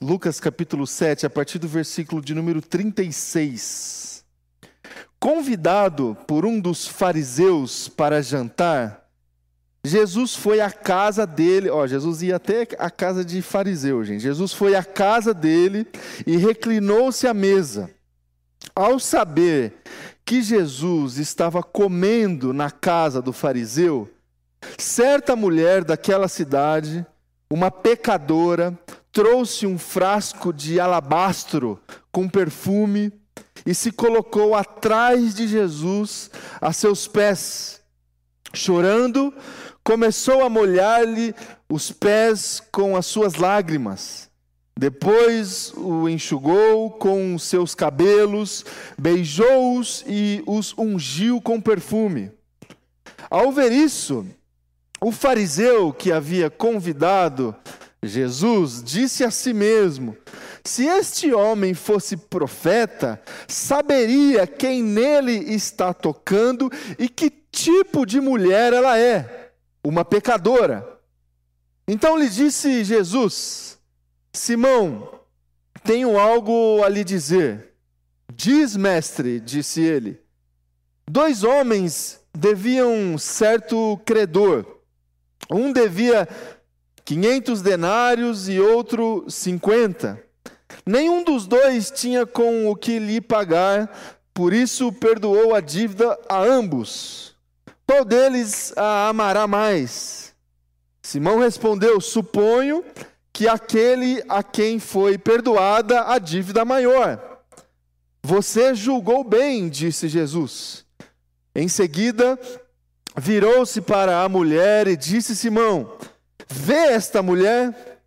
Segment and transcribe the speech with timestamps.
[0.00, 4.24] Lucas capítulo 7, a partir do versículo de número 36.
[5.18, 9.08] Convidado por um dos fariseus para jantar,
[9.84, 14.20] Jesus foi à casa dele, ó, Jesus ia até a casa de fariseu, gente.
[14.20, 15.84] Jesus foi à casa dele
[16.24, 17.90] e reclinou-se à mesa.
[18.76, 19.74] Ao saber
[20.24, 24.08] que Jesus estava comendo na casa do fariseu,
[24.78, 27.04] certa mulher daquela cidade,
[27.50, 28.78] uma pecadora,
[29.18, 31.80] trouxe um frasco de alabastro
[32.12, 33.12] com perfume
[33.66, 37.80] e se colocou atrás de Jesus a seus pés.
[38.54, 39.34] Chorando,
[39.82, 41.34] começou a molhar-lhe
[41.68, 44.30] os pés com as suas lágrimas.
[44.78, 48.64] Depois o enxugou com seus cabelos,
[48.96, 52.30] beijou-os e os ungiu com perfume.
[53.28, 54.24] Ao ver isso,
[55.00, 57.52] o fariseu que havia convidado
[58.02, 60.16] Jesus disse a si mesmo:
[60.64, 68.72] Se este homem fosse profeta, saberia quem nele está tocando e que tipo de mulher
[68.72, 70.86] ela é, uma pecadora.
[71.86, 73.78] Então lhe disse Jesus:
[74.32, 75.20] Simão,
[75.82, 77.72] tenho algo a lhe dizer.
[78.32, 80.20] Diz, mestre, disse ele.
[81.10, 84.64] Dois homens deviam certo credor.
[85.50, 86.28] Um devia
[87.08, 90.22] 500 denários e outro 50.
[90.84, 93.90] Nenhum dos dois tinha com o que lhe pagar,
[94.34, 97.34] por isso perdoou a dívida a ambos.
[97.86, 100.34] Qual deles a amará mais?
[101.00, 102.84] Simão respondeu: Suponho
[103.32, 107.40] que aquele a quem foi perdoada a dívida maior.
[108.22, 110.84] Você julgou bem, disse Jesus.
[111.54, 112.38] Em seguida,
[113.16, 115.96] virou-se para a mulher e disse: Simão,
[116.50, 118.00] Vê esta mulher,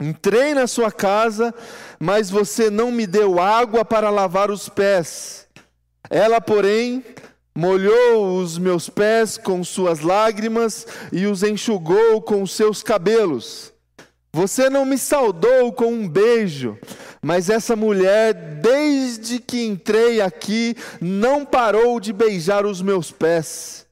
[0.00, 1.54] entrei na sua casa,
[1.98, 5.46] mas você não me deu água para lavar os pés.
[6.08, 7.04] Ela, porém,
[7.54, 13.72] molhou os meus pés com suas lágrimas e os enxugou com seus cabelos.
[14.32, 16.76] Você não me saudou com um beijo,
[17.22, 23.83] mas essa mulher, desde que entrei aqui, não parou de beijar os meus pés.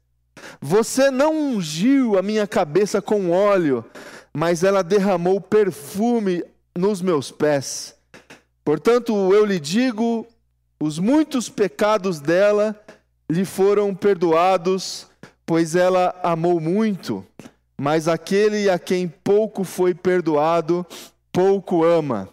[0.60, 3.84] Você não ungiu a minha cabeça com óleo,
[4.32, 6.44] mas ela derramou perfume
[6.76, 7.94] nos meus pés.
[8.64, 10.26] Portanto, eu lhe digo:
[10.80, 12.78] os muitos pecados dela
[13.30, 15.06] lhe foram perdoados,
[15.44, 17.24] pois ela amou muito.
[17.80, 20.86] Mas aquele a quem pouco foi perdoado,
[21.32, 22.28] pouco ama.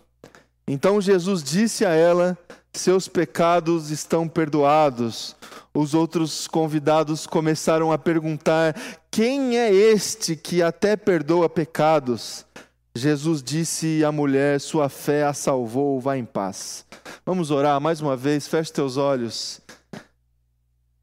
[0.67, 2.37] Então Jesus disse a ela:
[2.73, 5.35] Seus pecados estão perdoados
[5.79, 8.75] os outros convidados começaram a perguntar:
[9.09, 12.45] quem é este que até perdoa pecados?
[12.93, 16.85] Jesus disse à mulher: Sua fé a salvou, vá em paz.
[17.25, 19.61] Vamos orar mais uma vez, feche teus olhos.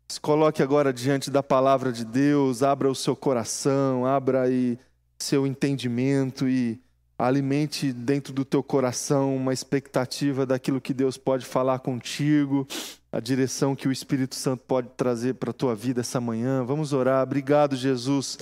[0.09, 4.78] Se coloque agora diante da palavra de Deus, abra o seu coração, abra aí
[5.19, 6.81] seu entendimento e
[7.19, 12.66] alimente dentro do teu coração uma expectativa daquilo que Deus pode falar contigo,
[13.10, 16.65] a direção que o Espírito Santo pode trazer para a tua vida essa manhã.
[16.65, 17.22] Vamos orar.
[17.22, 18.38] Obrigado, Jesus,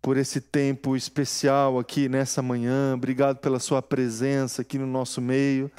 [0.00, 2.94] por esse tempo especial aqui nessa manhã.
[2.94, 5.70] Obrigado pela sua presença aqui no nosso meio.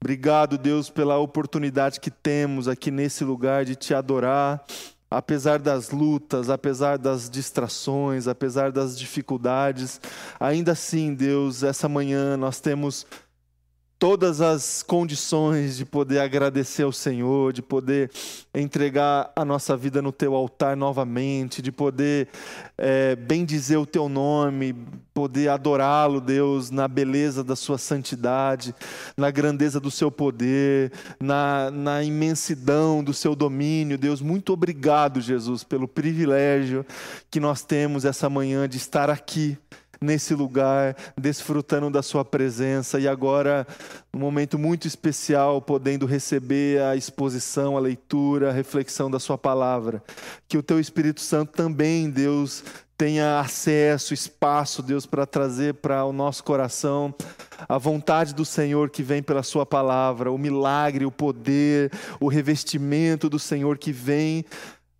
[0.00, 4.64] Obrigado, Deus, pela oportunidade que temos aqui nesse lugar de te adorar
[5.10, 10.00] apesar das lutas, apesar das distrações, apesar das dificuldades,
[10.38, 13.04] ainda assim, Deus, essa manhã nós temos
[14.00, 18.10] todas as condições de poder agradecer ao Senhor, de poder
[18.54, 22.28] entregar a nossa vida no teu altar novamente, de poder
[22.78, 24.74] é, bendizer o teu nome,
[25.12, 28.74] poder adorá-lo, Deus, na beleza da sua santidade,
[29.18, 30.90] na grandeza do seu poder,
[31.20, 33.98] na, na imensidão do seu domínio.
[33.98, 36.86] Deus, muito obrigado, Jesus, pelo privilégio
[37.30, 39.58] que nós temos essa manhã de estar aqui
[40.02, 43.66] nesse lugar, desfrutando da Sua presença e agora,
[44.14, 50.02] um momento muito especial, podendo receber a exposição, a leitura, a reflexão da Sua palavra.
[50.48, 52.64] Que o Teu Espírito Santo também, Deus,
[52.96, 57.14] tenha acesso, espaço, Deus, para trazer para o nosso coração
[57.68, 63.28] a vontade do Senhor que vem pela Sua palavra, o milagre, o poder, o revestimento
[63.28, 64.44] do Senhor que vem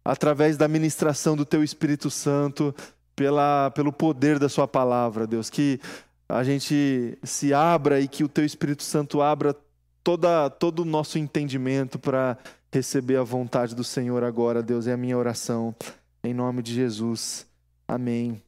[0.05, 2.75] através da ministração do Teu Espírito Santo
[3.21, 5.51] pela, pelo poder da Sua palavra, Deus.
[5.51, 5.79] Que
[6.27, 9.55] a gente se abra e que o Teu Espírito Santo abra
[10.03, 12.39] toda, todo o nosso entendimento para
[12.73, 14.87] receber a vontade do Senhor agora, Deus.
[14.87, 15.75] É a minha oração,
[16.25, 17.47] em nome de Jesus.
[17.87, 18.41] Amém.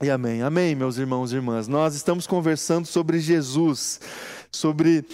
[0.00, 0.40] E amém.
[0.40, 1.68] Amém, meus irmãos e irmãs.
[1.68, 4.00] Nós estamos conversando sobre Jesus.
[4.50, 5.04] sobre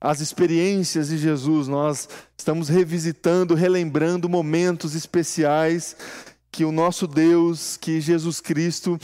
[0.00, 5.94] as experiências de Jesus, nós estamos revisitando, relembrando momentos especiais
[6.52, 8.98] que o nosso Deus, que Jesus Cristo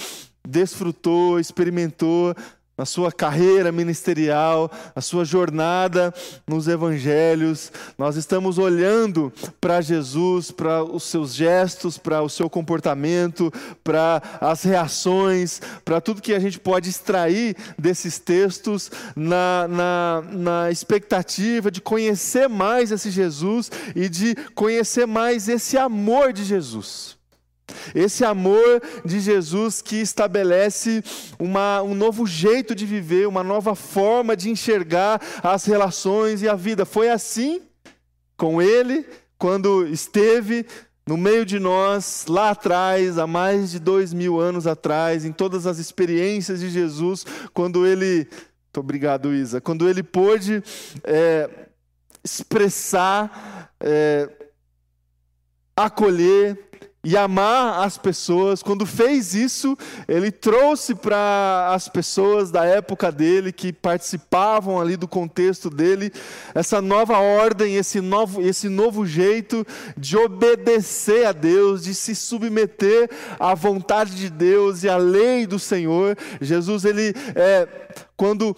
[0.46, 2.34] desfrutou, experimentou
[2.78, 6.14] na sua carreira ministerial, a sua jornada
[6.46, 7.72] nos evangelhos.
[7.98, 13.52] Nós estamos olhando para Jesus, para os seus gestos, para o seu comportamento,
[13.82, 20.70] para as reações, para tudo que a gente pode extrair desses textos, na, na, na
[20.70, 27.17] expectativa de conhecer mais esse Jesus e de conhecer mais esse amor de Jesus.
[27.94, 31.02] Esse amor de Jesus que estabelece
[31.38, 36.54] uma, um novo jeito de viver, uma nova forma de enxergar as relações e a
[36.54, 36.84] vida.
[36.84, 37.62] Foi assim
[38.36, 39.06] com Ele,
[39.38, 40.66] quando esteve
[41.08, 45.66] no meio de nós, lá atrás, há mais de dois mil anos atrás, em todas
[45.66, 47.24] as experiências de Jesus,
[47.54, 48.28] quando Ele.
[48.66, 49.58] Muito obrigado, Isa.
[49.58, 50.62] Quando Ele pôde
[51.02, 51.48] é,
[52.22, 54.28] expressar, é,
[55.74, 56.67] acolher,
[57.02, 58.62] e amar as pessoas.
[58.62, 65.06] Quando fez isso, ele trouxe para as pessoas da época dele, que participavam ali do
[65.06, 66.12] contexto dele,
[66.54, 69.66] essa nova ordem, esse novo, esse novo jeito
[69.96, 73.08] de obedecer a Deus, de se submeter
[73.38, 76.16] à vontade de Deus e à lei do Senhor.
[76.40, 77.68] Jesus, ele, é,
[78.16, 78.56] quando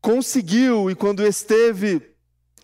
[0.00, 2.11] conseguiu e quando esteve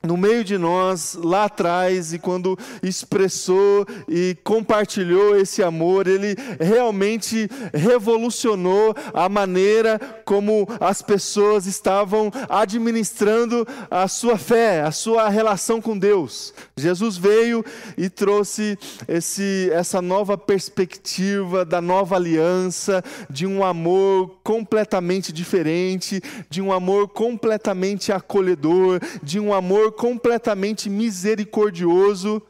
[0.02, 7.48] no meio de nós lá atrás e quando expressou e compartilhou esse amor, ele realmente
[7.74, 15.98] revolucionou a maneira como as pessoas estavam administrando a sua fé, a sua relação com
[15.98, 16.54] Deus.
[16.76, 17.64] Jesus veio
[17.96, 18.78] e trouxe
[19.08, 27.08] esse, essa nova perspectiva da nova aliança, de um amor completamente diferente, de um amor
[27.08, 32.43] completamente acolhedor, de um amor completamente misericordioso.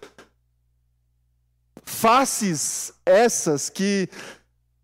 [1.84, 4.08] Faces essas que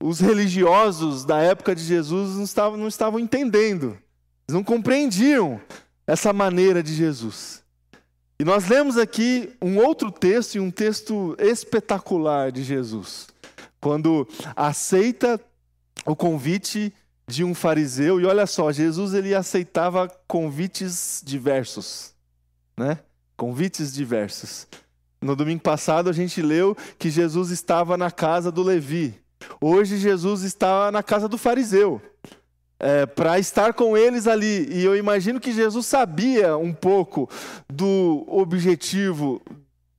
[0.02, 3.98] os religiosos da época de Jesus não estavam, não estavam entendendo,
[4.46, 5.60] eles não compreendiam
[6.06, 7.62] essa maneira de Jesus.
[8.38, 13.28] E nós lemos aqui um outro texto, e um texto espetacular de Jesus,
[13.80, 15.40] quando aceita
[16.04, 16.92] o convite
[17.26, 22.13] de um fariseu, e olha só, Jesus ele aceitava convites diversos
[22.76, 22.98] né?
[23.36, 24.66] Convites diversos.
[25.20, 29.14] No domingo passado a gente leu que Jesus estava na casa do Levi.
[29.60, 32.00] Hoje Jesus está na casa do fariseu.
[32.78, 34.68] É, para estar com eles ali.
[34.70, 37.30] E eu imagino que Jesus sabia um pouco
[37.72, 39.40] do objetivo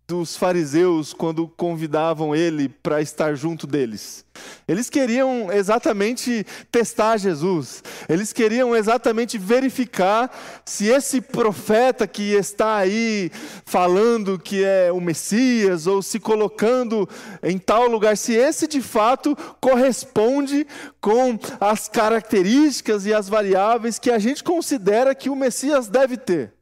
[0.07, 4.23] dos fariseus quando convidavam ele para estar junto deles.
[4.67, 10.29] Eles queriam exatamente testar Jesus, eles queriam exatamente verificar
[10.65, 13.31] se esse profeta que está aí
[13.65, 17.07] falando que é o Messias ou se colocando
[17.41, 20.67] em tal lugar, se esse de fato corresponde
[20.99, 26.54] com as características e as variáveis que a gente considera que o Messias deve ter.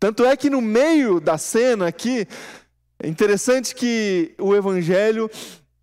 [0.00, 2.26] Tanto é que no meio da cena aqui,
[3.00, 5.30] é interessante que o Evangelho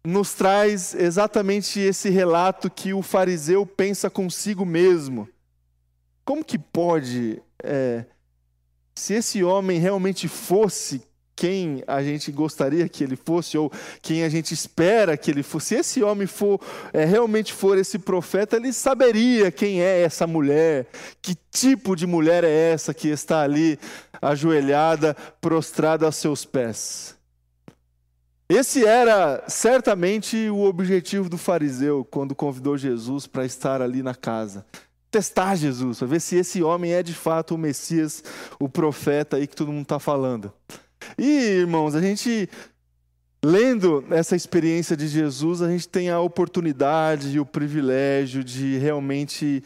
[0.05, 5.27] nos traz exatamente esse relato que o fariseu pensa consigo mesmo.
[6.23, 8.05] Como que pode, é,
[8.93, 11.01] se esse homem realmente fosse
[11.35, 15.67] quem a gente gostaria que ele fosse ou quem a gente espera que ele fosse.
[15.67, 16.59] Se esse homem for
[16.93, 20.87] é, realmente for esse profeta, ele saberia quem é essa mulher,
[21.21, 23.77] que tipo de mulher é essa que está ali
[24.21, 27.15] ajoelhada, prostrada aos seus pés.
[28.47, 34.65] Esse era certamente o objetivo do fariseu quando convidou Jesus para estar ali na casa.
[35.09, 38.23] Testar Jesus, para ver se esse homem é de fato o Messias,
[38.59, 40.53] o profeta aí que todo mundo está falando.
[41.17, 42.49] E, irmãos, a gente,
[43.43, 49.63] lendo essa experiência de Jesus, a gente tem a oportunidade e o privilégio de realmente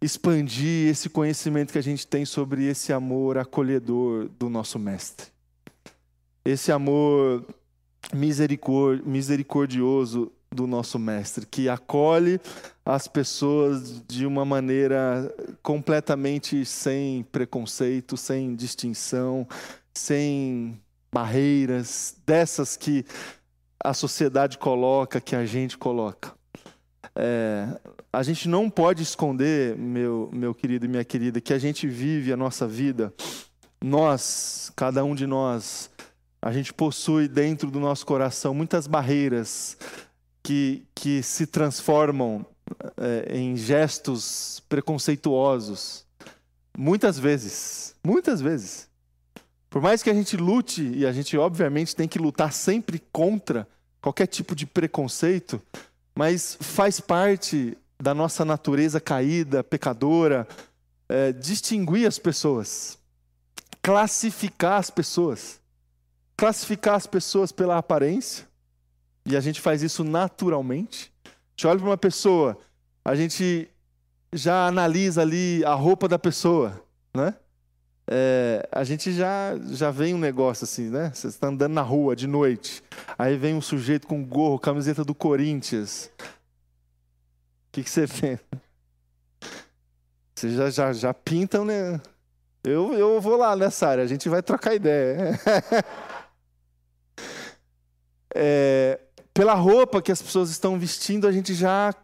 [0.00, 5.26] expandir esse conhecimento que a gente tem sobre esse amor acolhedor do nosso Mestre.
[6.44, 7.46] Esse amor
[8.14, 12.40] misericordioso do nosso Mestre, que acolhe
[12.84, 15.32] as pessoas de uma maneira
[15.62, 19.46] completamente sem preconceito, sem distinção,
[19.94, 20.80] sem
[21.12, 23.04] barreiras, dessas que
[23.82, 26.32] a sociedade coloca, que a gente coloca.
[27.14, 27.66] É,
[28.12, 32.32] a gente não pode esconder, meu, meu querido e minha querida, que a gente vive
[32.32, 33.12] a nossa vida,
[33.82, 35.90] nós, cada um de nós,
[36.40, 39.76] a gente possui dentro do nosso coração muitas barreiras
[40.42, 42.46] que, que se transformam
[42.96, 46.06] é, em gestos preconceituosos,
[46.76, 47.94] Muitas vezes.
[48.04, 48.88] Muitas vezes.
[49.72, 53.66] Por mais que a gente lute, e a gente obviamente tem que lutar sempre contra
[54.02, 55.62] qualquer tipo de preconceito,
[56.14, 60.46] mas faz parte da nossa natureza caída, pecadora,
[61.08, 62.98] é, distinguir as pessoas,
[63.80, 65.58] classificar as pessoas,
[66.36, 68.46] classificar as pessoas pela aparência,
[69.24, 71.10] e a gente faz isso naturalmente.
[71.24, 72.58] A gente olha para uma pessoa,
[73.02, 73.70] a gente
[74.34, 76.78] já analisa ali a roupa da pessoa,
[77.14, 77.34] né?
[78.14, 81.10] É, a gente já, já vem um negócio assim, né?
[81.14, 82.84] Você está andando na rua de noite,
[83.16, 86.10] aí vem um sujeito com gorro, camiseta do Corinthians.
[86.20, 88.38] O que, que você vê?
[90.34, 91.98] Você já, já, já pintam, né?
[92.62, 95.40] Eu, eu vou lá nessa área, a gente vai trocar ideia.
[98.36, 99.00] é,
[99.32, 101.94] pela roupa que as pessoas estão vestindo, a gente já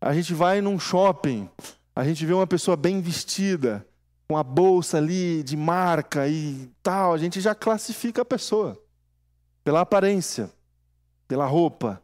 [0.00, 1.50] a gente vai num shopping,
[1.96, 3.84] a gente vê uma pessoa bem vestida,
[4.28, 8.80] com a bolsa ali de marca e tal, a gente já classifica a pessoa
[9.62, 10.50] pela aparência,
[11.26, 12.02] pela roupa.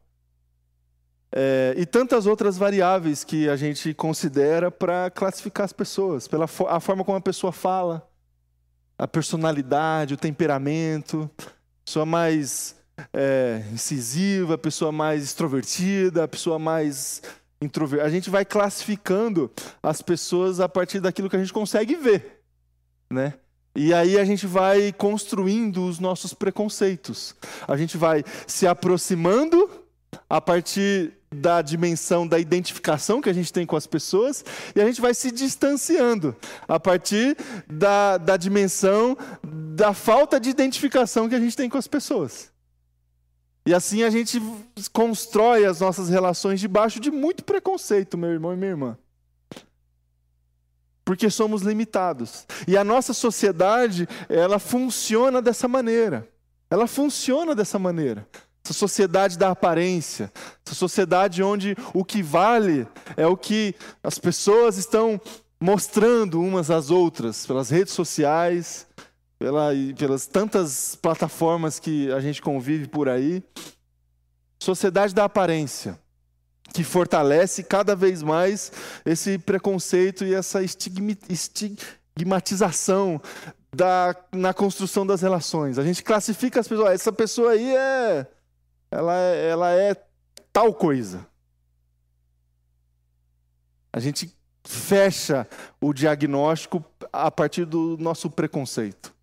[1.33, 6.67] É, e tantas outras variáveis que a gente considera para classificar as pessoas, pela fo
[6.67, 8.09] a forma como a pessoa fala,
[8.99, 11.31] a personalidade, o temperamento,
[11.85, 12.75] pessoa mais
[13.13, 17.23] é, incisiva, pessoa mais extrovertida, pessoa mais
[17.61, 18.07] introvertido.
[18.07, 19.51] A gente vai classificando
[19.83, 22.43] as pessoas a partir daquilo que a gente consegue ver,
[23.11, 23.35] né?
[23.75, 27.37] E aí a gente vai construindo os nossos preconceitos.
[27.69, 29.71] A gente vai se aproximando
[30.29, 34.85] a partir da dimensão da identificação que a gente tem com as pessoas, e a
[34.85, 36.35] gente vai se distanciando
[36.67, 37.37] a partir
[37.69, 42.50] da, da dimensão da falta de identificação que a gente tem com as pessoas.
[43.65, 44.41] E assim a gente
[44.93, 48.99] constrói as nossas relações debaixo de muito preconceito, meu irmão e minha irmã.
[51.05, 52.47] Porque somos limitados.
[52.67, 56.29] E a nossa sociedade, ela funciona dessa maneira.
[56.71, 58.27] Ela funciona dessa maneira.
[58.65, 60.33] Essa sociedade da aparência,
[60.65, 62.87] essa sociedade onde o que vale
[63.17, 65.21] é o que as pessoas estão
[65.61, 68.87] mostrando umas às outras pelas redes sociais,
[69.41, 73.43] pela, pelas tantas plataformas que a gente convive por aí.
[74.63, 75.99] Sociedade da aparência,
[76.75, 78.71] que fortalece cada vez mais
[79.07, 83.19] esse preconceito e essa estigmatização
[83.75, 85.79] da, na construção das relações.
[85.79, 88.27] A gente classifica as pessoas, essa pessoa aí é
[88.91, 89.97] ela, é, ela é
[90.53, 91.27] tal coisa.
[93.91, 95.49] A gente fecha
[95.81, 99.19] o diagnóstico a partir do nosso preconceito.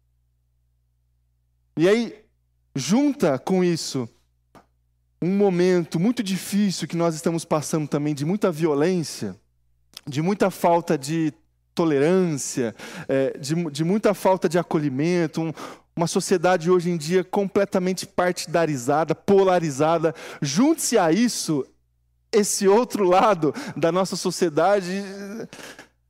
[1.77, 2.25] E aí,
[2.75, 4.09] junta com isso
[5.21, 9.35] um momento muito difícil que nós estamos passando também, de muita violência,
[10.07, 11.31] de muita falta de
[11.75, 12.75] tolerância,
[13.07, 15.53] é, de, de, muita falta de acolhimento, um,
[15.95, 20.15] uma sociedade hoje em dia completamente partidarizada, polarizada.
[20.41, 21.63] Junte-se a isso
[22.31, 25.03] esse outro lado da nossa sociedade,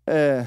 [0.06, 0.46] é,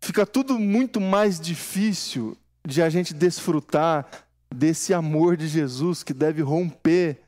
[0.00, 2.34] fica tudo muito mais difícil
[2.66, 4.08] de a gente desfrutar
[4.54, 7.22] desse amor de Jesus que deve romper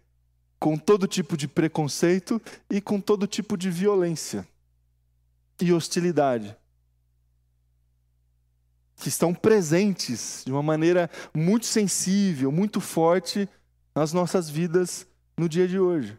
[0.58, 4.46] com todo tipo de preconceito e com todo tipo de violência
[5.60, 6.56] e hostilidade.
[8.96, 13.48] Que estão presentes de uma maneira muito sensível, muito forte
[13.94, 16.18] nas nossas vidas no dia de hoje.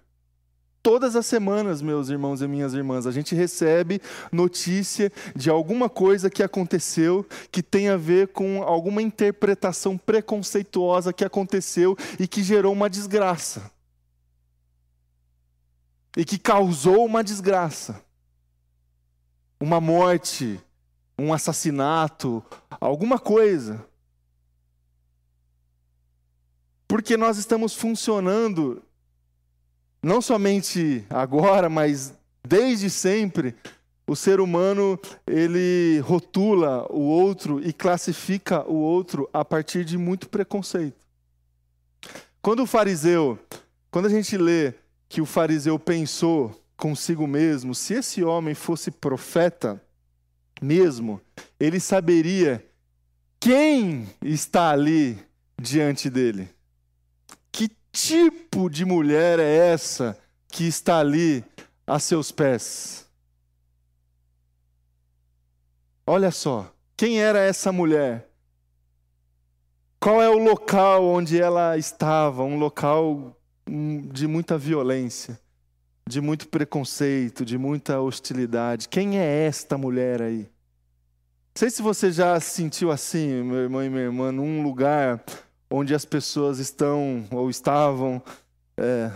[0.85, 3.99] Todas as semanas, meus irmãos e minhas irmãs, a gente recebe
[4.31, 11.25] notícia de alguma coisa que aconteceu que tem a ver com alguma interpretação preconceituosa que
[11.25, 13.71] aconteceu e que gerou uma desgraça.
[16.15, 17.99] E que causou uma desgraça.
[19.59, 20.61] Uma morte,
[21.17, 22.43] um assassinato,
[22.79, 23.83] alguma coisa.
[26.87, 28.83] Porque nós estamos funcionando
[30.05, 32.13] não somente agora, mas
[32.47, 33.55] desde sempre,
[34.05, 40.29] o ser humano ele rotula o outro e classifica o outro a partir de muito
[40.29, 41.03] preconceito.
[42.39, 43.39] Quando o fariseu,
[43.89, 44.75] quando a gente lê
[45.09, 49.81] que o fariseu pensou consigo mesmo, se esse homem fosse profeta
[50.61, 51.19] mesmo,
[51.59, 52.63] ele saberia
[53.39, 55.17] quem está ali
[55.59, 56.54] diante dele
[57.95, 60.17] tipo de mulher é essa
[60.49, 61.43] que está ali
[61.87, 63.07] a seus pés?
[66.05, 68.29] Olha só, quem era essa mulher?
[69.99, 72.43] Qual é o local onde ela estava?
[72.43, 73.35] Um local
[73.67, 75.39] hum, de muita violência,
[76.07, 78.89] de muito preconceito, de muita hostilidade.
[78.89, 80.49] Quem é esta mulher aí?
[81.57, 85.23] sei se você já se sentiu assim, meu irmão e minha irmã, num lugar
[85.69, 88.21] onde as pessoas estão ou estavam,
[88.77, 89.11] é,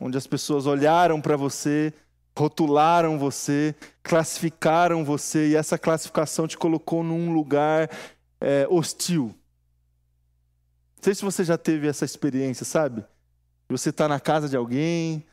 [0.00, 1.92] onde as pessoas olharam para você,
[2.36, 7.90] rotularam você, classificaram você e essa classificação te colocou num lugar
[8.40, 9.34] é, hostil.
[10.96, 13.04] Não sei se você já teve essa experiência, sabe?
[13.68, 15.24] Você está na casa de alguém,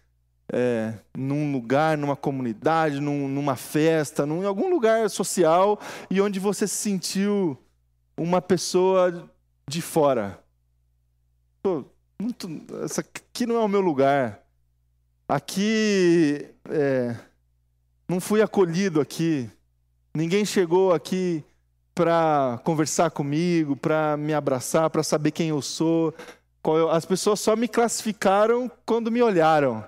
[0.52, 5.80] é, num lugar, numa comunidade, num, numa festa, num, em algum lugar social
[6.10, 7.58] e onde você se sentiu
[8.18, 9.30] uma pessoa
[9.70, 10.44] de fora.
[11.62, 11.86] Pô,
[12.84, 14.42] essa aqui não é o meu lugar.
[15.28, 17.16] Aqui é,
[18.08, 19.50] não fui acolhido aqui.
[20.14, 21.44] Ninguém chegou aqui
[21.94, 26.14] para conversar comigo, para me abraçar, para saber quem eu sou.
[26.92, 29.86] As pessoas só me classificaram quando me olharam.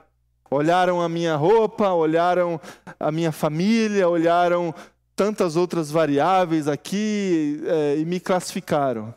[0.50, 2.59] Olharam a minha roupa, olharam
[3.00, 4.75] a minha família, olharam
[5.15, 9.13] tantas outras variáveis aqui é, e me classificaram.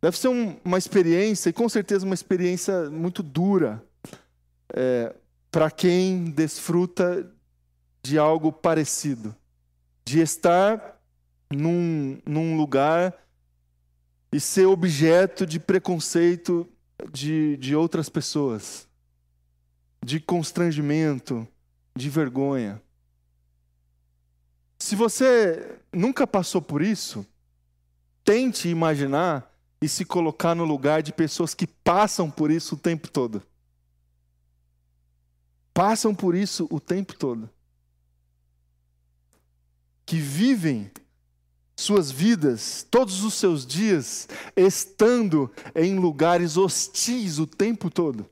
[0.00, 3.82] Deve ser um, uma experiência, e com certeza uma experiência muito dura,
[4.72, 5.14] é,
[5.50, 7.30] para quem desfruta
[8.02, 9.34] de algo parecido.
[10.04, 11.00] De estar
[11.50, 13.14] num, num lugar
[14.32, 16.68] e ser objeto de preconceito
[17.12, 18.88] de, de outras pessoas
[20.02, 21.46] de constrangimento,
[21.94, 22.80] de vergonha.
[24.78, 27.26] Se você nunca passou por isso,
[28.24, 29.47] tente imaginar
[29.80, 33.42] e se colocar no lugar de pessoas que passam por isso o tempo todo.
[35.72, 37.48] Passam por isso o tempo todo.
[40.04, 40.90] Que vivem
[41.76, 48.28] suas vidas, todos os seus dias, estando em lugares hostis o tempo todo.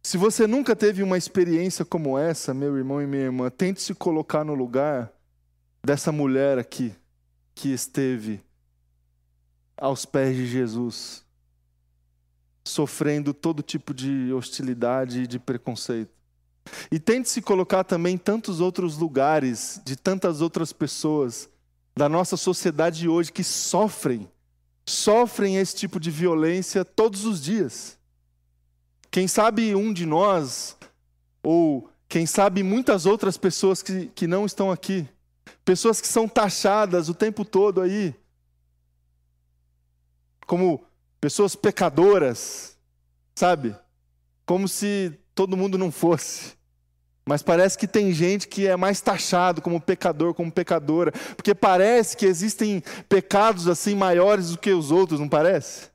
[0.00, 3.92] Se você nunca teve uma experiência como essa, meu irmão e minha irmã, tente se
[3.92, 5.12] colocar no lugar
[5.84, 6.94] dessa mulher aqui,
[7.58, 8.40] que esteve
[9.76, 11.24] aos pés de Jesus,
[12.64, 16.12] sofrendo todo tipo de hostilidade e de preconceito.
[16.88, 21.50] E tente se colocar também em tantos outros lugares, de tantas outras pessoas
[21.96, 24.30] da nossa sociedade de hoje que sofrem,
[24.86, 27.98] sofrem esse tipo de violência todos os dias.
[29.10, 30.76] Quem sabe um de nós,
[31.42, 35.08] ou quem sabe muitas outras pessoas que, que não estão aqui,
[35.68, 38.14] pessoas que são taxadas o tempo todo aí,
[40.46, 40.82] como
[41.20, 42.78] pessoas pecadoras,
[43.34, 43.76] sabe?
[44.46, 46.54] Como se todo mundo não fosse.
[47.26, 52.16] Mas parece que tem gente que é mais taxado como pecador, como pecadora, porque parece
[52.16, 55.90] que existem pecados assim maiores do que os outros, não parece?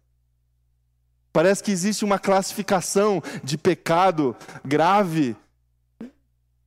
[1.31, 5.36] Parece que existe uma classificação de pecado grave.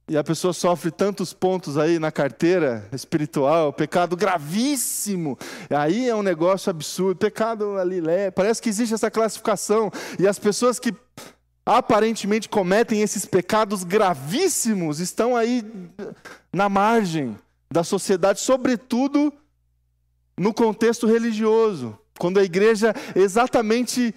[0.08, 5.36] E a pessoa sofre tantos pontos aí na carteira espiritual, pecado gravíssimo.
[5.68, 8.00] Aí é um negócio absurdo, pecado ali,
[8.34, 9.90] parece que existe essa classificação.
[10.18, 10.94] E as pessoas que
[11.64, 15.64] aparentemente cometem esses pecados gravíssimos estão aí
[16.52, 17.36] na margem
[17.68, 19.32] da sociedade, sobretudo
[20.38, 21.98] no contexto religioso.
[22.16, 24.14] Quando a igreja exatamente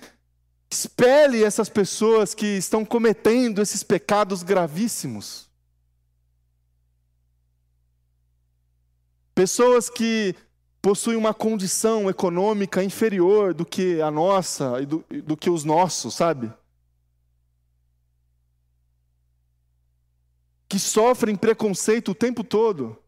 [0.71, 5.48] Expele essas pessoas que estão cometendo esses pecados gravíssimos.
[9.39, 10.35] Pessoas que
[10.81, 16.13] possuem uma condição econômica inferior do que a nossa e do, do que os nossos,
[16.13, 16.51] sabe?
[20.67, 23.01] Que sofrem preconceito o tempo todo.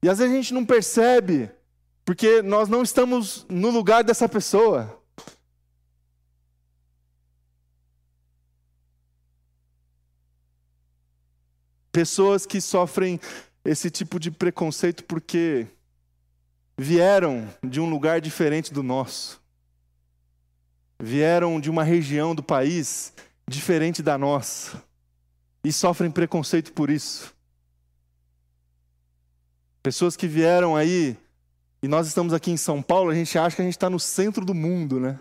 [0.00, 1.50] E às vezes a gente não percebe,
[2.04, 5.02] porque nós não estamos no lugar dessa pessoa.
[11.90, 13.18] Pessoas que sofrem
[13.64, 15.66] esse tipo de preconceito porque
[16.76, 19.40] vieram de um lugar diferente do nosso.
[20.98, 23.12] Vieram de uma região do país
[23.46, 24.82] diferente da nossa.
[25.62, 27.34] E sofrem preconceito por isso.
[29.82, 31.16] Pessoas que vieram aí,
[31.82, 33.98] e nós estamos aqui em São Paulo, a gente acha que a gente está no
[33.98, 35.18] centro do mundo, né?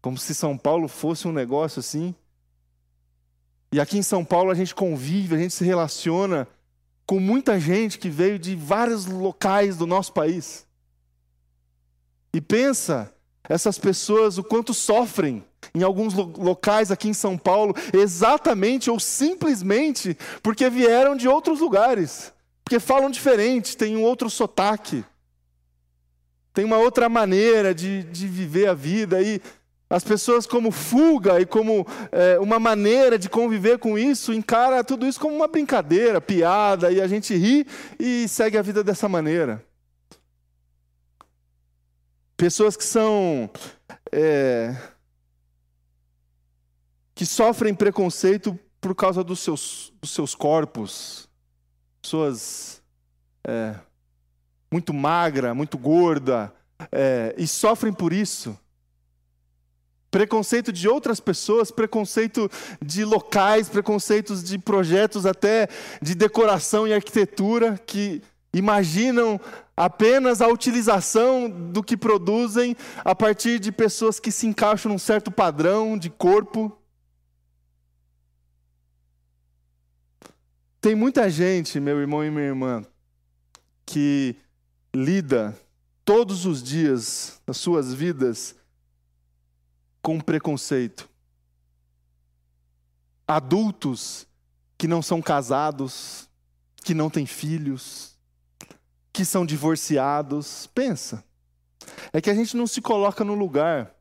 [0.00, 2.14] Como se São Paulo fosse um negócio assim.
[3.72, 6.46] E aqui em São Paulo a gente convive, a gente se relaciona
[7.06, 10.66] com muita gente que veio de vários locais do nosso país.
[12.32, 13.12] E pensa,
[13.48, 20.16] essas pessoas o quanto sofrem em alguns locais aqui em São Paulo, exatamente ou simplesmente
[20.42, 22.32] porque vieram de outros lugares,
[22.64, 25.04] porque falam diferente, têm um outro sotaque,
[26.52, 29.20] tem uma outra maneira de, de viver a vida.
[29.20, 29.42] E
[29.88, 35.06] As pessoas, como fuga e como é, uma maneira de conviver com isso, encara tudo
[35.06, 37.66] isso como uma brincadeira, piada, e a gente ri
[37.98, 39.64] e segue a vida dessa maneira.
[42.36, 43.48] Pessoas que são.
[44.10, 44.74] É,
[47.14, 51.28] que sofrem preconceito por causa dos seus, dos seus corpos.
[52.02, 52.82] Pessoas
[53.46, 53.76] é,
[54.70, 56.52] muito magra, muito gorda,
[57.36, 58.58] e sofrem por isso.
[60.14, 62.48] Preconceito de outras pessoas, preconceito
[62.80, 65.68] de locais, preconceitos de projetos até
[66.00, 68.22] de decoração e arquitetura que
[68.52, 69.40] imaginam
[69.76, 75.32] apenas a utilização do que produzem a partir de pessoas que se encaixam num certo
[75.32, 76.78] padrão de corpo.
[80.80, 82.86] Tem muita gente, meu irmão e minha irmã,
[83.84, 84.36] que
[84.94, 85.58] lida
[86.04, 88.54] todos os dias das suas vidas
[90.04, 91.08] com preconceito.
[93.26, 94.28] Adultos
[94.76, 96.28] que não são casados,
[96.76, 98.18] que não têm filhos,
[99.10, 100.66] que são divorciados.
[100.66, 101.24] Pensa.
[102.12, 103.94] É que a gente não se coloca no lugar.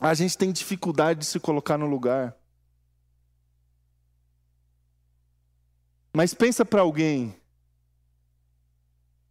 [0.00, 2.34] A gente tem dificuldade de se colocar no lugar.
[6.10, 7.36] Mas pensa para alguém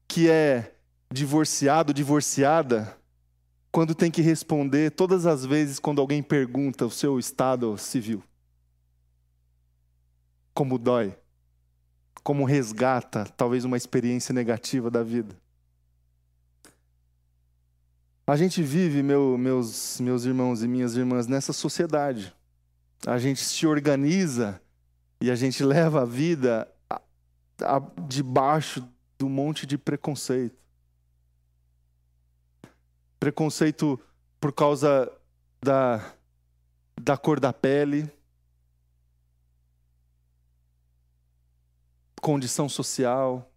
[0.08, 0.76] que é
[1.12, 2.96] divorciado, divorciada,
[3.76, 8.24] quando tem que responder todas as vezes quando alguém pergunta o seu estado civil.
[10.54, 11.14] Como dói.
[12.24, 15.36] Como resgata talvez uma experiência negativa da vida.
[18.26, 22.34] A gente vive, meu, meus, meus irmãos e minhas irmãs, nessa sociedade.
[23.06, 24.62] A gente se organiza
[25.20, 26.66] e a gente leva a vida
[28.08, 30.65] debaixo do monte de preconceito
[33.20, 34.00] preconceito
[34.40, 35.12] por causa
[35.62, 36.14] da,
[37.00, 38.10] da cor da pele,
[42.22, 43.52] condição social,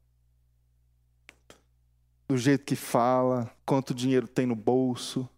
[2.28, 5.28] do jeito que fala, quanto dinheiro tem no bolso,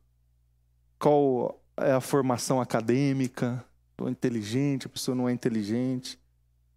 [0.98, 3.64] qual é a formação acadêmica,
[3.98, 6.18] ou inteligente, a pessoa não é inteligente,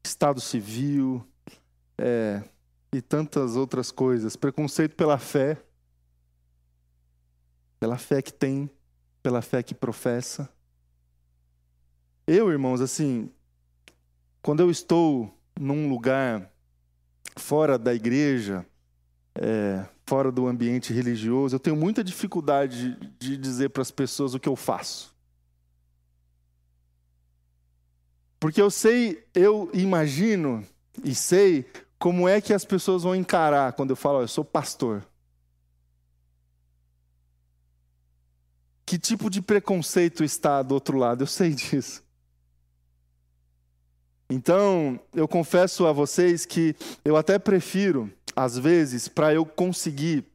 [0.03, 1.25] estado civil,
[1.97, 2.43] é,
[2.91, 4.35] e tantas outras coisas.
[4.35, 5.57] Preconceito pela fé
[7.83, 8.69] pela fé que tem,
[9.21, 10.47] pela fé que professa.
[12.25, 13.29] Eu, irmãos, assim,
[14.41, 16.49] quando eu estou num lugar
[17.35, 18.65] fora da igreja,
[19.35, 24.39] é, fora do ambiente religioso, eu tenho muita dificuldade de, dizer para as pessoas o
[24.39, 25.13] que eu faço.
[28.39, 30.65] Porque eu sei, eu imagino
[31.03, 31.69] e sei
[31.99, 35.05] como é que as pessoas vão encarar quando eu falo, oh, eu sou pastor.
[38.85, 41.23] Que tipo de preconceito está do outro lado?
[41.23, 42.03] Eu sei disso.
[44.29, 50.25] Então, eu confesso a vocês que eu até prefiro, às vezes, para eu conseguir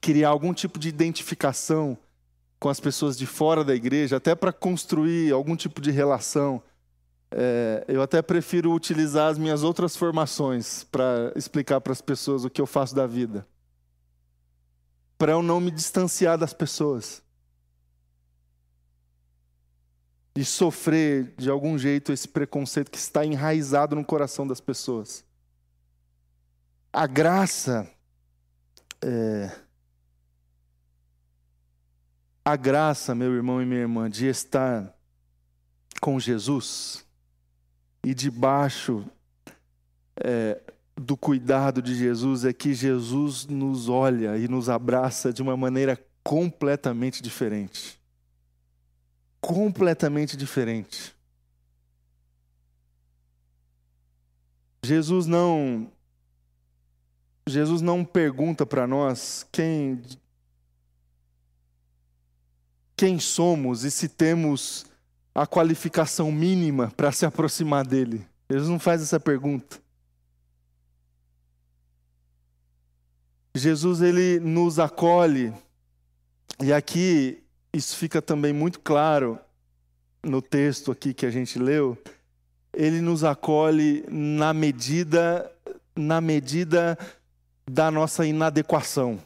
[0.00, 1.98] criar algum tipo de identificação
[2.58, 6.62] com as pessoas de fora da igreja, até para construir algum tipo de relação,
[7.30, 12.50] é, eu até prefiro utilizar as minhas outras formações para explicar para as pessoas o
[12.50, 13.46] que eu faço da vida.
[15.16, 17.22] Para eu não me distanciar das pessoas.
[20.40, 25.22] De sofrer de algum jeito esse preconceito que está enraizado no coração das pessoas.
[26.90, 27.86] A graça,
[29.02, 29.54] é,
[32.42, 34.96] a graça, meu irmão e minha irmã, de estar
[36.00, 37.04] com Jesus
[38.02, 39.04] e debaixo
[40.24, 40.58] é,
[40.96, 46.02] do cuidado de Jesus é que Jesus nos olha e nos abraça de uma maneira
[46.24, 47.99] completamente diferente
[49.40, 51.14] completamente diferente.
[54.82, 55.90] Jesus não
[57.46, 60.00] Jesus não pergunta para nós quem
[62.96, 64.84] quem somos e se temos
[65.34, 68.26] a qualificação mínima para se aproximar dele.
[68.50, 69.80] Jesus não faz essa pergunta.
[73.54, 75.52] Jesus ele nos acolhe.
[76.62, 77.39] E aqui
[77.72, 79.38] isso fica também muito claro
[80.22, 81.96] no texto aqui que a gente leu.
[82.72, 85.50] Ele nos acolhe na medida
[85.94, 86.98] na medida
[87.68, 89.20] da nossa inadequação.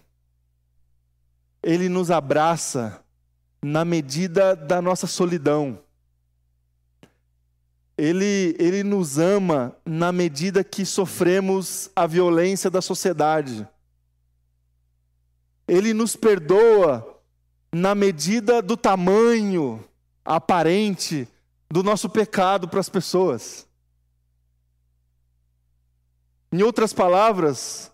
[1.62, 3.00] Ele nos abraça
[3.62, 5.78] na medida da nossa solidão.
[7.96, 13.66] Ele, ele nos ama na medida que sofremos a violência da sociedade.
[15.66, 17.13] Ele nos perdoa
[17.74, 19.84] na medida do tamanho
[20.24, 21.28] aparente
[21.68, 23.66] do nosso pecado para as pessoas.
[26.52, 27.90] Em outras palavras,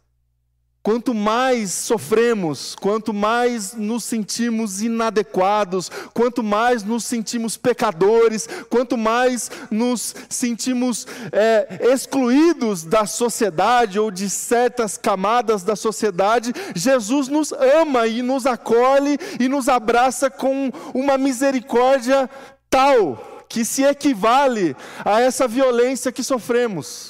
[0.83, 9.51] Quanto mais sofremos, quanto mais nos sentimos inadequados, quanto mais nos sentimos pecadores, quanto mais
[9.71, 18.07] nos sentimos é, excluídos da sociedade ou de certas camadas da sociedade, Jesus nos ama
[18.07, 22.29] e nos acolhe e nos abraça com uma misericórdia
[22.71, 27.10] tal que se equivale a essa violência que sofremos.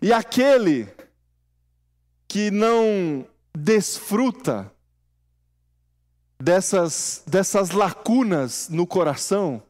[0.00, 0.88] E aquele
[2.26, 4.70] que não desfruta
[6.38, 9.62] dessas, dessas lacunas no coração,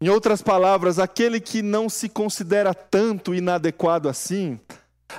[0.00, 4.60] em outras palavras, aquele que não se considera tanto inadequado assim,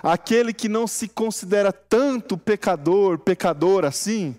[0.01, 4.35] aquele que não se considera tanto pecador, pecador assim,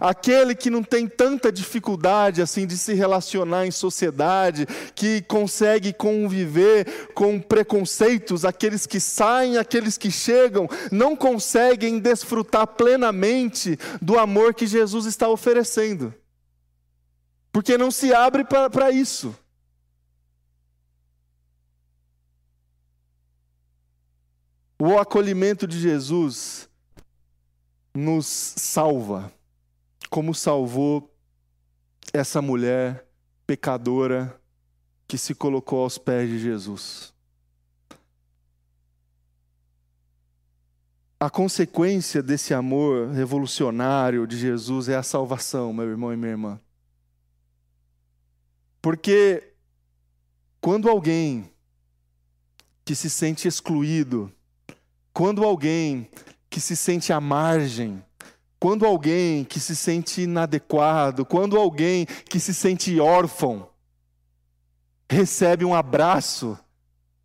[0.00, 7.08] aquele que não tem tanta dificuldade assim de se relacionar em sociedade, que consegue conviver
[7.14, 14.66] com preconceitos, aqueles que saem, aqueles que chegam, não conseguem desfrutar plenamente do amor que
[14.66, 16.12] Jesus está oferecendo.
[17.52, 19.34] Porque não se abre para isso.
[24.80, 26.68] O acolhimento de Jesus
[27.92, 29.32] nos salva,
[30.08, 31.12] como salvou
[32.12, 33.04] essa mulher
[33.44, 34.40] pecadora
[35.08, 37.12] que se colocou aos pés de Jesus.
[41.18, 46.60] A consequência desse amor revolucionário de Jesus é a salvação, meu irmão e minha irmã.
[48.80, 49.54] Porque
[50.60, 51.50] quando alguém
[52.84, 54.32] que se sente excluído,
[55.18, 56.08] quando alguém
[56.48, 58.00] que se sente à margem,
[58.56, 63.68] quando alguém que se sente inadequado, quando alguém que se sente órfão,
[65.10, 66.56] recebe um abraço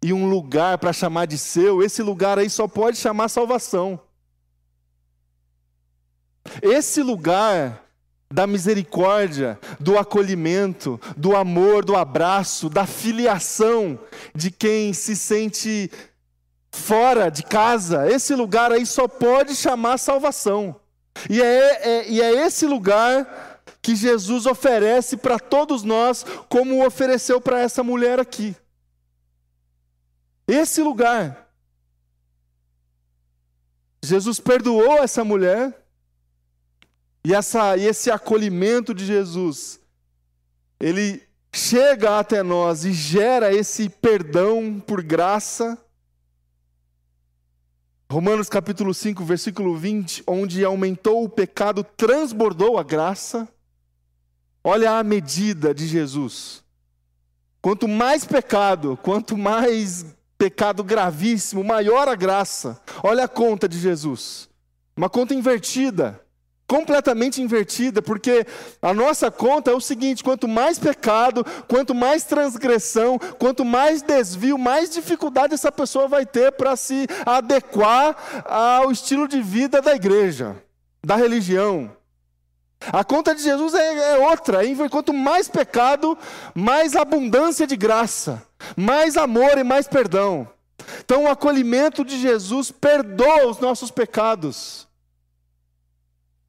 [0.02, 4.00] e um lugar para chamar de seu, esse lugar aí só pode chamar salvação.
[6.64, 7.86] Esse lugar
[8.34, 14.00] da misericórdia, do acolhimento, do amor, do abraço, da filiação
[14.34, 15.92] de quem se sente
[16.74, 20.76] fora de casa, esse lugar aí só pode chamar salvação.
[21.30, 27.40] E é, é, e é esse lugar que Jesus oferece para todos nós, como ofereceu
[27.40, 28.56] para essa mulher aqui.
[30.48, 31.48] Esse lugar.
[34.04, 35.80] Jesus perdoou essa mulher,
[37.24, 39.80] e, essa, e esse acolhimento de Jesus,
[40.80, 45.78] ele chega até nós e gera esse perdão por graça
[48.14, 53.50] Romanos capítulo 5, versículo 20, onde aumentou o pecado, transbordou a graça.
[54.64, 56.64] Olha a medida de Jesus.
[57.60, 60.06] Quanto mais pecado, quanto mais
[60.38, 62.80] pecado gravíssimo, maior a graça.
[63.02, 64.48] Olha a conta de Jesus.
[64.96, 66.22] Uma conta invertida
[66.68, 68.46] completamente invertida, porque
[68.82, 74.58] a nossa conta é o seguinte: quanto mais pecado, quanto mais transgressão, quanto mais desvio,
[74.58, 80.56] mais dificuldade essa pessoa vai ter para se adequar ao estilo de vida da igreja,
[81.04, 81.92] da religião.
[82.92, 86.18] A conta de Jesus é, é outra, quanto mais pecado,
[86.54, 88.44] mais abundância de graça,
[88.76, 90.50] mais amor e mais perdão.
[91.00, 94.86] Então, o acolhimento de Jesus perdoa os nossos pecados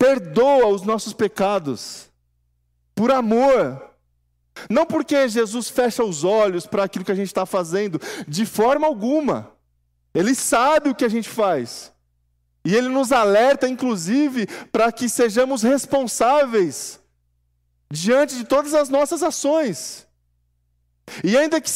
[0.05, 2.11] perdoa os nossos pecados,
[2.95, 3.91] por amor.
[4.69, 8.87] Não porque Jesus fecha os olhos para aquilo que a gente está fazendo, de forma
[8.87, 9.51] alguma.
[10.13, 11.91] Ele sabe o que a gente faz.
[12.67, 17.01] E ele nos alerta, inclusive, para que sejamos responsáveis
[17.91, 20.07] diante de todas as nossas ações.
[21.23, 21.71] E ainda, que,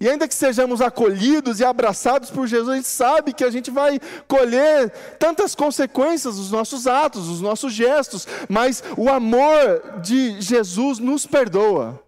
[0.00, 3.70] e ainda que sejamos acolhidos e abraçados por Jesus, a gente sabe que a gente
[3.70, 10.98] vai colher tantas consequências dos nossos atos, dos nossos gestos, mas o amor de Jesus
[10.98, 12.02] nos perdoa.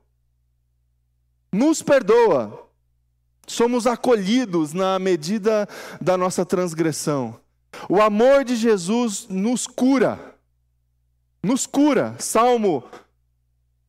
[1.53, 2.67] Nos perdoa.
[3.47, 5.67] Somos acolhidos na medida
[6.01, 7.41] da nossa transgressão.
[7.89, 10.19] O amor de Jesus nos cura.
[11.43, 12.15] Nos cura.
[12.19, 12.85] Salmo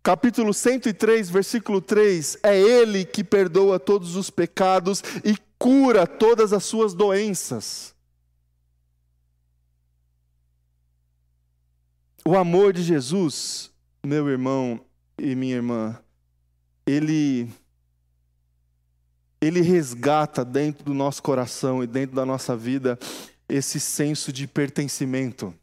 [0.03, 6.63] capítulo 103, versículo 3, é Ele que perdoa todos os pecados e cura todas as
[6.63, 7.93] suas doenças.
[12.25, 13.71] O amor de Jesus,
[14.05, 14.79] meu irmão
[15.17, 15.99] e minha irmã,
[16.85, 17.49] ele
[19.41, 22.99] ele resgata dentro do nosso coração e dentro da nossa vida
[23.47, 25.53] esse senso de pertencimento.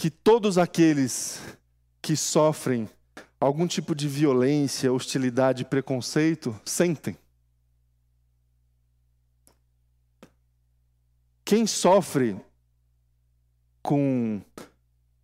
[0.00, 1.42] Que todos aqueles
[2.00, 2.88] que sofrem
[3.38, 7.18] algum tipo de violência, hostilidade, preconceito sentem.
[11.44, 12.40] Quem sofre
[13.82, 14.40] com,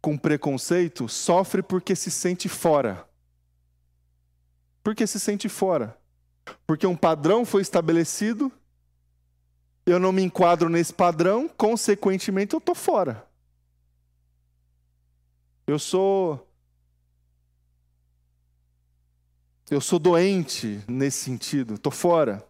[0.02, 3.08] com preconceito sofre porque se sente fora.
[4.84, 5.96] Porque se sente fora.
[6.66, 8.52] Porque um padrão foi estabelecido,
[9.86, 13.25] eu não me enquadro nesse padrão, consequentemente eu estou fora.
[15.66, 16.46] Eu sou.
[19.68, 22.46] Eu sou doente nesse sentido, estou fora.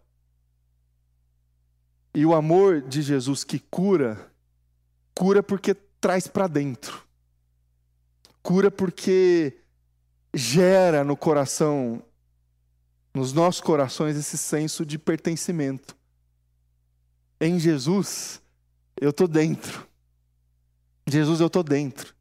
[2.14, 4.30] E o amor de Jesus que cura,
[5.14, 7.02] cura porque traz para dentro.
[8.42, 9.58] Cura porque
[10.34, 12.02] gera no coração,
[13.14, 15.96] nos nossos corações, esse senso de pertencimento.
[17.40, 18.42] Em Jesus,
[19.00, 19.86] eu estou dentro.
[21.06, 22.15] Jesus, eu estou dentro.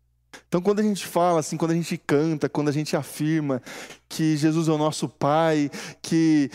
[0.47, 3.61] Então, quando a gente fala assim, quando a gente canta, quando a gente afirma
[4.07, 5.69] que Jesus é o nosso Pai,
[6.01, 6.49] que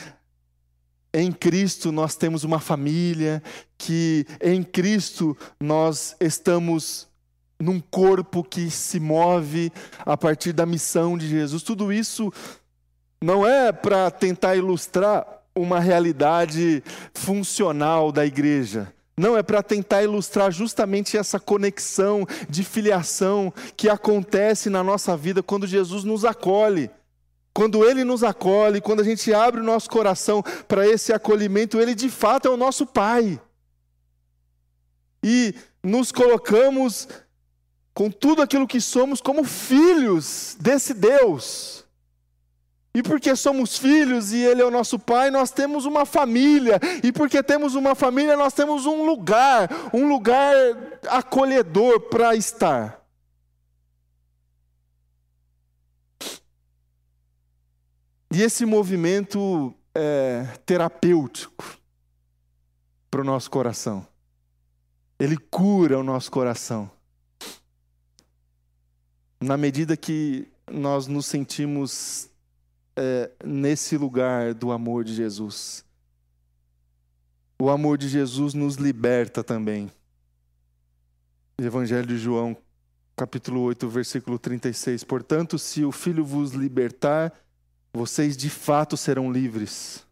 [1.13, 3.43] em Cristo nós temos uma família,
[3.77, 7.09] que em Cristo nós estamos
[7.59, 11.63] num corpo que se move a partir da missão de Jesus.
[11.63, 12.33] Tudo isso
[13.23, 18.93] não é para tentar ilustrar uma realidade funcional da igreja.
[19.21, 25.43] Não, é para tentar ilustrar justamente essa conexão de filiação que acontece na nossa vida
[25.43, 26.91] quando Jesus nos acolhe.
[27.53, 31.95] Quando Ele nos acolhe, quando a gente abre o nosso coração para esse acolhimento, Ele
[31.95, 33.39] de fato é o nosso Pai.
[35.23, 37.07] E nos colocamos
[37.93, 41.80] com tudo aquilo que somos como filhos desse Deus.
[42.93, 46.81] E porque somos filhos e Ele é o nosso Pai, nós temos uma família.
[47.05, 50.55] E porque temos uma família, nós temos um lugar, um lugar
[51.09, 53.01] acolhedor para estar.
[58.33, 61.79] E esse movimento é, terapêutico
[63.11, 64.07] para o nosso coração.
[65.19, 66.91] Ele cura o nosso coração.
[69.41, 72.30] Na medida que nós nos sentimos
[73.03, 75.83] é, nesse lugar do amor de Jesus.
[77.59, 79.91] O amor de Jesus nos liberta também.
[81.59, 82.55] Evangelho de João,
[83.17, 85.03] capítulo 8, versículo 36.
[85.05, 87.33] Portanto, se o Filho vos libertar,
[87.91, 90.07] vocês de fato serão livres.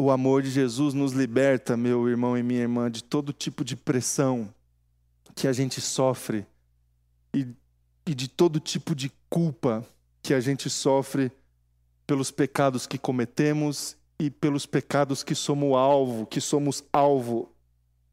[0.00, 3.76] O amor de Jesus nos liberta, meu irmão e minha irmã, de todo tipo de
[3.76, 4.52] pressão
[5.34, 6.44] que a gente sofre
[7.34, 7.46] e,
[8.08, 9.86] e de todo tipo de culpa
[10.22, 11.30] que a gente sofre
[12.06, 17.52] pelos pecados que cometemos e pelos pecados que somos alvo, que somos alvo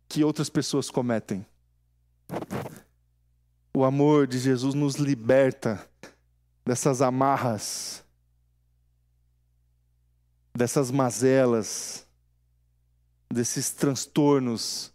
[0.09, 1.45] que outras pessoas cometem.
[3.73, 5.89] O amor de Jesus nos liberta
[6.65, 8.03] dessas amarras,
[10.53, 12.05] dessas mazelas,
[13.31, 14.93] desses transtornos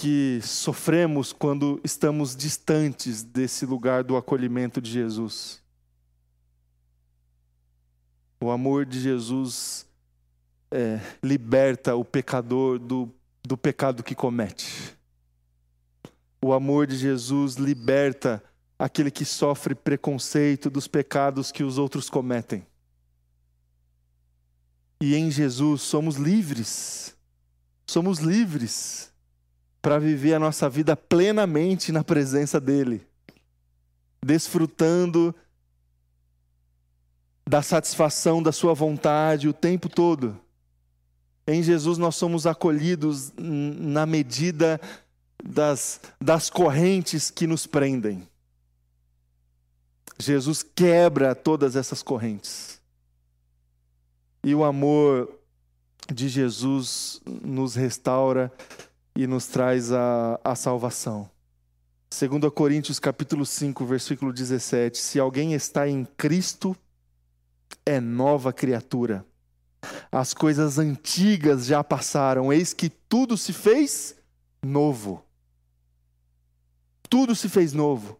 [0.00, 5.62] que sofremos quando estamos distantes desse lugar do acolhimento de Jesus.
[8.42, 9.86] O amor de Jesus
[10.70, 13.10] é, liberta o pecador do,
[13.42, 14.96] do pecado que comete.
[16.42, 18.42] O amor de Jesus liberta
[18.78, 22.66] aquele que sofre preconceito dos pecados que os outros cometem.
[24.98, 27.14] E em Jesus somos livres.
[27.86, 29.09] Somos livres
[29.82, 33.06] para viver a nossa vida plenamente na presença dEle,
[34.24, 35.34] desfrutando
[37.48, 40.38] da satisfação da Sua vontade o tempo todo.
[41.46, 44.80] Em Jesus nós somos acolhidos na medida
[45.42, 48.28] das, das correntes que nos prendem.
[50.18, 52.80] Jesus quebra todas essas correntes.
[54.44, 55.34] E o amor
[56.12, 58.52] de Jesus nos restaura
[59.22, 61.28] e nos traz a, a salvação.
[62.10, 64.98] 2 Coríntios capítulo 5, versículo 17.
[64.98, 66.76] Se alguém está em Cristo,
[67.86, 69.24] é nova criatura.
[70.10, 74.16] As coisas antigas já passaram, eis que tudo se fez
[74.62, 75.24] novo
[77.10, 78.18] tudo se fez novo.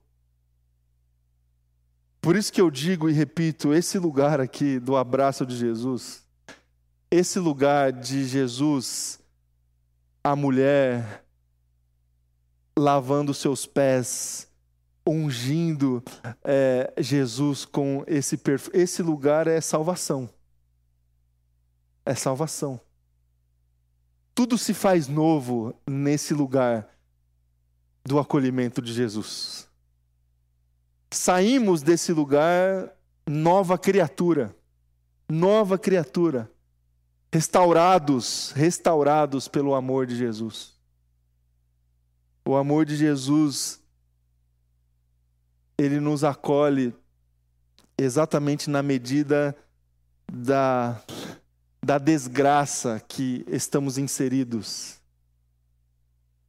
[2.21, 6.25] Por isso que eu digo e repito: esse lugar aqui do abraço de Jesus,
[7.09, 9.20] esse lugar de Jesus,
[10.23, 11.25] a mulher
[12.79, 14.49] lavando seus pés,
[15.07, 16.03] ungindo
[16.45, 20.29] é, Jesus com esse perfume, esse lugar é salvação.
[22.05, 22.81] É salvação.
[24.35, 26.89] tudo se faz novo nesse lugar
[28.05, 29.69] do acolhimento de Jesus.
[31.11, 32.91] Saímos desse lugar
[33.27, 34.57] nova criatura,
[35.29, 36.51] nova criatura,
[37.33, 40.75] restaurados, restaurados pelo amor de Jesus.
[42.45, 43.81] O amor de Jesus,
[45.79, 46.93] ele nos acolhe
[47.97, 49.57] exatamente na medida
[50.33, 51.01] da,
[51.85, 54.99] da desgraça que estamos inseridos,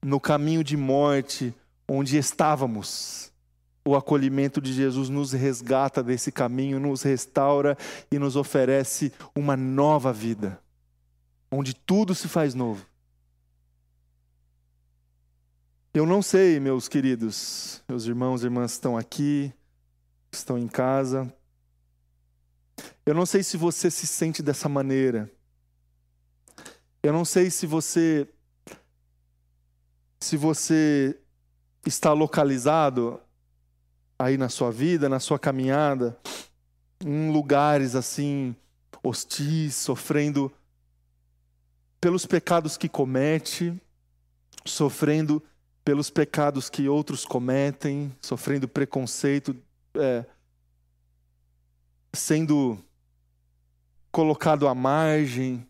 [0.01, 1.53] no caminho de morte
[1.88, 3.32] onde estávamos.
[3.84, 7.77] O acolhimento de Jesus nos resgata desse caminho, nos restaura
[8.11, 10.59] e nos oferece uma nova vida,
[11.51, 12.85] onde tudo se faz novo.
[15.93, 19.53] Eu não sei, meus queridos, meus irmãos e irmãs estão aqui,
[20.31, 21.31] estão em casa.
[23.05, 25.29] Eu não sei se você se sente dessa maneira.
[27.03, 28.27] Eu não sei se você
[30.21, 31.19] se você
[31.85, 33.19] está localizado
[34.17, 36.17] aí na sua vida, na sua caminhada,
[37.03, 38.55] em lugares assim
[39.03, 40.53] hostis, sofrendo
[42.01, 43.79] pelos pecados que comete,
[44.65, 45.41] sofrendo
[45.85, 49.55] pelos pecados que outros cometem, sofrendo preconceito,
[49.95, 50.25] é,
[52.11, 52.77] sendo
[54.11, 55.65] colocado à margem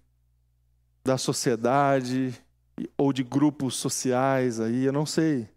[1.03, 2.34] da sociedade
[2.97, 5.49] ou de grupos sociais aí, eu não sei.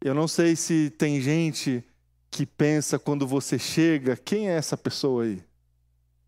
[0.00, 1.84] Eu não sei se tem gente
[2.30, 5.42] que pensa quando você chega, quem é essa pessoa aí?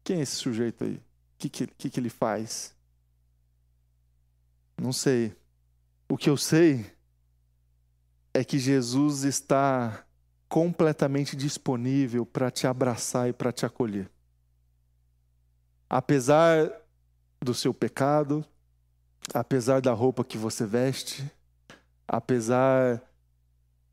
[0.03, 0.95] Quem é esse sujeito aí?
[0.95, 1.03] O
[1.39, 2.75] que, que, que, que ele faz?
[4.81, 5.35] Não sei.
[6.09, 6.87] O que eu sei
[8.33, 10.05] é que Jesus está
[10.49, 14.11] completamente disponível para te abraçar e para te acolher.
[15.91, 16.71] Apesar
[17.41, 18.45] do seu pecado,
[19.35, 21.31] apesar da roupa que você veste,
[22.07, 23.03] apesar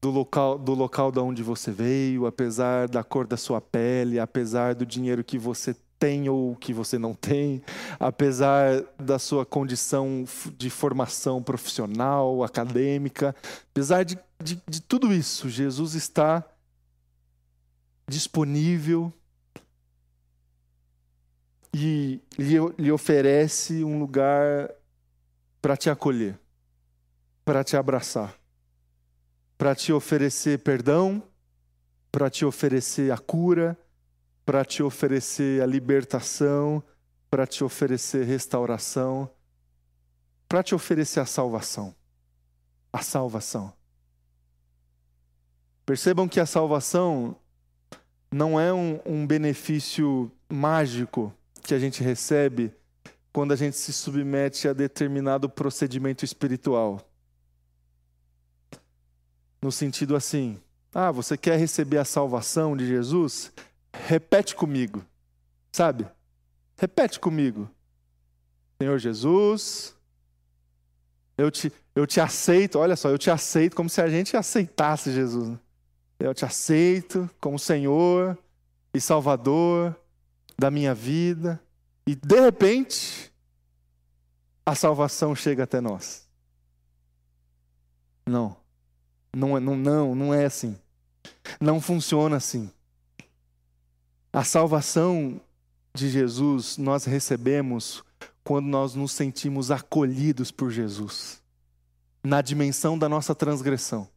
[0.01, 4.75] do local, do local de onde você veio, apesar da cor da sua pele, apesar
[4.75, 5.75] do dinheiro que você
[6.05, 7.63] tem ou que você não tem,
[7.99, 10.23] apesar da sua condição
[10.55, 13.35] de formação profissional, acadêmica,
[13.71, 16.43] apesar de, de, de tudo isso, Jesus está
[18.07, 19.11] disponível
[21.73, 24.69] e lhe, lhe oferece um lugar
[25.59, 26.37] para te acolher,
[27.43, 28.35] para te abraçar,
[29.57, 31.23] para te oferecer perdão,
[32.11, 33.75] para te oferecer a cura
[34.45, 36.83] para te oferecer a libertação,
[37.29, 39.29] para te oferecer restauração,
[40.47, 41.95] para te oferecer a salvação.
[42.93, 43.73] A salvação.
[45.85, 47.35] Percebam que a salvação
[48.31, 52.71] não é um, um benefício mágico que a gente recebe
[53.33, 57.01] quando a gente se submete a determinado procedimento espiritual.
[59.61, 60.59] No sentido assim,
[60.93, 63.51] ah, você quer receber a salvação de Jesus?
[64.07, 65.03] Repete comigo,
[65.71, 66.07] sabe?
[66.77, 67.69] Repete comigo.
[68.77, 69.95] Senhor Jesus,
[71.37, 75.11] eu te, eu te aceito, olha só, eu te aceito como se a gente aceitasse
[75.11, 75.49] Jesus.
[75.49, 75.59] Né?
[76.19, 78.37] Eu te aceito como Senhor
[78.93, 79.95] e Salvador
[80.57, 81.59] da minha vida.
[82.07, 83.33] E de repente,
[84.65, 86.27] a salvação chega até nós.
[88.25, 88.55] Não.
[89.35, 90.77] Não, é, não, não, não é assim.
[91.59, 92.71] Não funciona assim.
[94.35, 95.39] A salvação
[95.93, 98.03] de Jesus nós recebemos
[98.43, 101.41] quando nós nos sentimos acolhidos por Jesus,
[102.21, 104.09] na dimensão da nossa transgressão,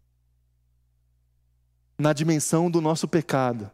[1.96, 3.70] na dimensão do nosso pecado.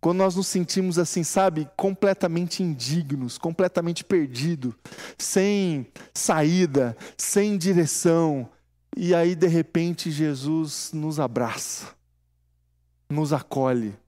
[0.00, 4.74] Quando nós nos sentimos assim, sabe, completamente indignos, completamente perdidos,
[5.18, 8.48] sem saída, sem direção,
[8.96, 11.88] e aí de repente Jesus nos abraça,
[13.10, 14.00] nos acolhe,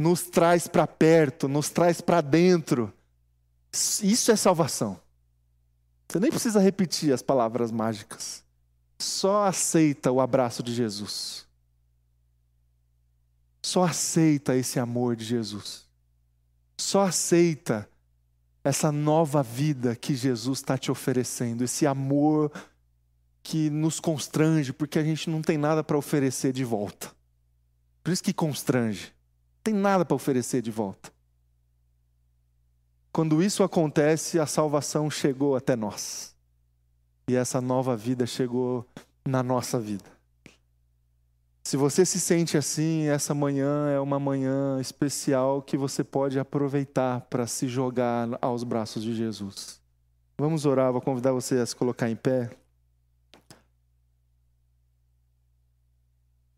[0.00, 2.92] nos traz para perto, nos traz para dentro.
[4.02, 5.00] Isso é salvação.
[6.08, 8.42] Você nem precisa repetir as palavras mágicas.
[8.98, 11.46] Só aceita o abraço de Jesus.
[13.62, 15.86] Só aceita esse amor de Jesus.
[16.76, 17.88] Só aceita
[18.64, 22.50] essa nova vida que Jesus está te oferecendo, esse amor
[23.42, 27.10] que nos constrange, porque a gente não tem nada para oferecer de volta.
[28.02, 29.14] Por isso que constrange
[29.62, 31.10] tem nada para oferecer de volta.
[33.12, 36.34] Quando isso acontece, a salvação chegou até nós.
[37.28, 38.86] E essa nova vida chegou
[39.26, 40.04] na nossa vida.
[41.62, 47.20] Se você se sente assim, essa manhã é uma manhã especial que você pode aproveitar
[47.22, 49.80] para se jogar aos braços de Jesus
[50.40, 52.48] Vamos orar, vou convidar você a se colocar em pé.